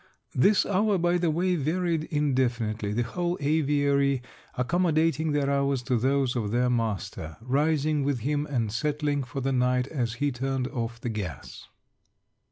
This 0.33 0.65
hour, 0.65 0.97
by 0.97 1.19
the 1.19 1.29
way, 1.29 1.55
varied 1.55 2.05
indefinitely; 2.05 2.91
the 2.91 3.03
whole 3.03 3.37
aviary 3.39 4.23
accommodating 4.55 5.31
their 5.31 5.47
hours 5.51 5.83
to 5.83 5.95
those 5.95 6.35
of 6.35 6.49
their 6.49 6.71
master, 6.71 7.37
rising 7.39 8.03
with 8.03 8.21
him 8.21 8.47
and 8.47 8.71
settling 8.71 9.21
for 9.23 9.41
the 9.41 9.53
night 9.53 9.85
as 9.85 10.13
he 10.13 10.31
turned 10.31 10.67
off 10.69 10.99
the 10.99 11.09
gas. 11.09 11.67